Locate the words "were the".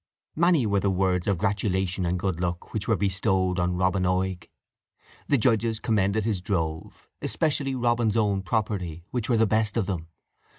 0.65-0.89, 9.29-9.45